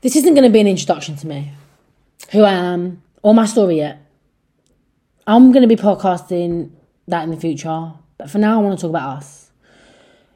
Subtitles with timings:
[0.00, 1.52] this isn't going to be an introduction to me,
[2.32, 3.98] who I am, or my story yet.
[5.26, 6.70] I'm going to be podcasting
[7.08, 9.50] that in the future, but for now, I want to talk about us.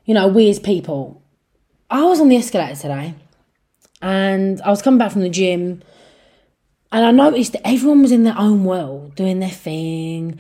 [0.05, 1.23] You know, we as people.
[1.91, 3.15] I was on the escalator today,
[4.03, 5.83] and I was coming back from the gym,
[6.93, 10.39] and I noticed that everyone was in their own world, doing their thing.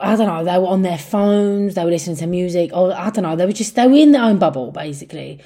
[0.00, 3.10] I don't know, they were on their phones, they were listening to music, or I
[3.10, 5.40] don't know, they were just, they were in their own bubble, basically.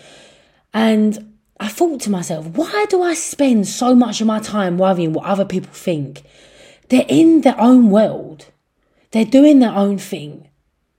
[0.75, 5.13] And I thought to myself, why do I spend so much of my time worrying
[5.13, 6.23] what other people think?
[6.89, 8.47] They're in their own world.
[9.13, 10.49] They're doing their own thing.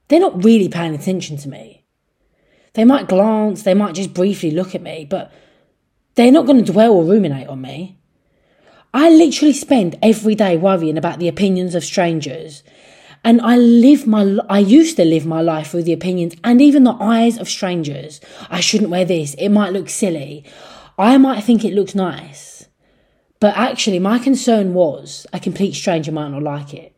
[0.08, 1.84] They're not really paying attention to me.
[2.74, 5.32] They might glance, they might just briefly look at me, but
[6.14, 7.98] they're not going to dwell or ruminate on me.
[8.92, 12.62] I literally spend every day worrying about the opinions of strangers.
[13.24, 16.84] And I live my, I used to live my life through the opinions and even
[16.84, 18.20] the eyes of strangers.
[18.50, 19.34] I shouldn't wear this.
[19.34, 20.44] It might look silly.
[20.98, 22.68] I might think it looks nice.
[23.40, 26.94] But actually, my concern was a complete stranger might not like it.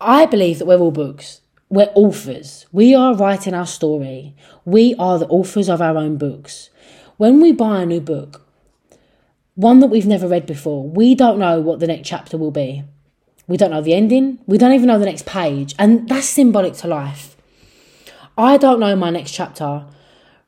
[0.00, 1.40] I believe that we're all books.
[1.70, 2.66] We're authors.
[2.70, 4.36] We are writing our story.
[4.64, 6.70] We are the authors of our own books.
[7.16, 8.46] When we buy a new book,
[9.54, 12.84] one that we've never read before, we don't know what the next chapter will be.
[13.46, 14.38] We don't know the ending.
[14.46, 15.74] We don't even know the next page.
[15.78, 17.36] And that's symbolic to life.
[18.36, 19.84] I don't know my next chapter.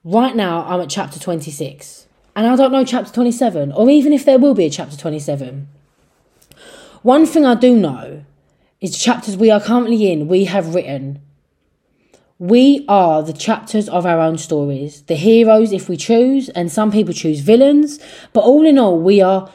[0.03, 2.06] Right now, I'm at chapter 26.
[2.34, 5.69] And I don't know chapter 27, or even if there will be a chapter 27.
[7.03, 8.25] One thing I do know
[8.80, 11.20] is the chapters we are currently in, we have written.
[12.38, 16.92] We are the chapters of our own stories, the heroes if we choose, and some
[16.92, 17.98] people choose villains,
[18.34, 19.50] but all in all, we are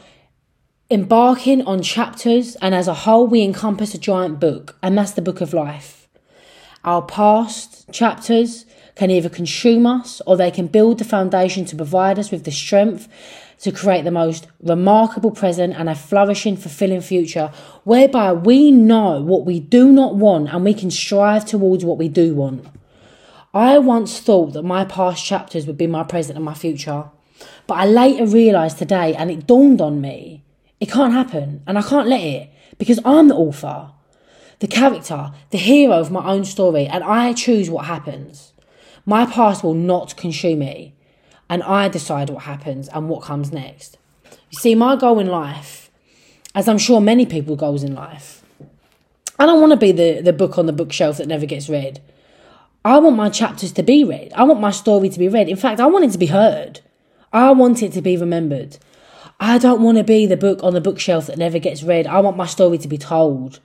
[0.91, 5.21] embarking on chapters, and as a whole, we encompass a giant book, and that's the
[5.21, 6.09] book of life.
[6.83, 12.19] Our past chapters can either consume us or they can build the foundation to provide
[12.19, 13.07] us with the strength
[13.59, 17.51] to create the most remarkable present and a flourishing, fulfilling future,
[17.83, 22.09] whereby we know what we do not want and we can strive towards what we
[22.09, 22.65] do want.
[23.53, 27.05] I once thought that my past chapters would be my present and my future,
[27.67, 30.43] but I later realised today, and it dawned on me,
[30.81, 33.91] it can't happen, and I can't let it because I'm the author,
[34.59, 38.51] the character, the hero of my own story, and I choose what happens.
[39.05, 40.95] My past will not consume me
[41.51, 43.97] and I decide what happens and what comes next.
[44.51, 45.91] You see, my goal in life,
[46.55, 48.41] as I'm sure many people goals in life,
[49.37, 51.99] I don't want to be the, the book on the bookshelf that never gets read.
[52.85, 54.31] I want my chapters to be read.
[54.33, 55.49] I want my story to be read.
[55.49, 56.79] In fact, I want it to be heard.
[57.33, 58.77] I want it to be remembered.
[59.43, 62.05] I don't want to be the book on the bookshelf that never gets read.
[62.05, 63.59] I want my story to be told.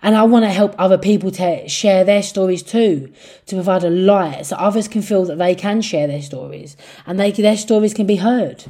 [0.00, 3.12] And I want to help other people to share their stories too,
[3.44, 7.20] to provide a light so others can feel that they can share their stories and
[7.20, 8.64] they, their stories can be heard.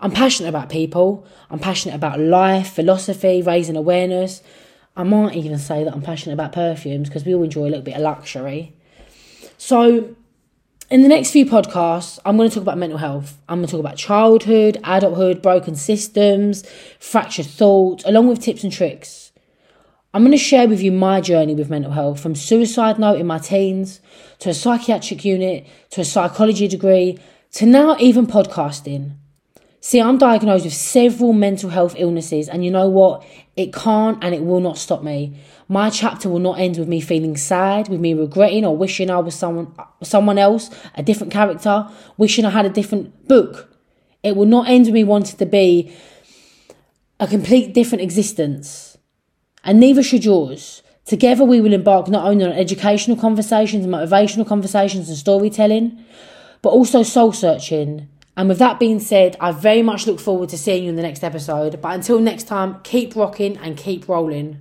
[0.00, 1.26] I'm passionate about people.
[1.50, 4.42] I'm passionate about life, philosophy, raising awareness.
[4.96, 7.82] I might even say that I'm passionate about perfumes because we all enjoy a little
[7.82, 8.74] bit of luxury.
[9.58, 10.14] So,
[10.90, 13.38] in the next few podcasts, I'm going to talk about mental health.
[13.48, 16.68] I'm going to talk about childhood, adulthood, broken systems,
[16.98, 19.30] fractured thoughts, along with tips and tricks.
[20.12, 23.26] I'm going to share with you my journey with mental health from suicide note in
[23.28, 24.00] my teens
[24.40, 27.18] to a psychiatric unit to a psychology degree
[27.52, 29.12] to now even podcasting.
[29.82, 33.24] See, I'm diagnosed with several mental health illnesses, and you know what?
[33.56, 35.40] It can't and it will not stop me.
[35.68, 39.18] My chapter will not end with me feeling sad, with me regretting or wishing I
[39.18, 43.74] was someone someone else, a different character, wishing I had a different book.
[44.22, 45.96] It will not end with me wanting to be
[47.18, 48.98] a complete different existence
[49.64, 50.82] and neither should yours.
[51.04, 56.04] Together, we will embark not only on educational conversations, motivational conversations, and storytelling,
[56.62, 58.08] but also soul searching.
[58.36, 61.02] And with that being said, I very much look forward to seeing you in the
[61.02, 61.80] next episode.
[61.80, 64.60] But until next time, keep rocking and keep rolling.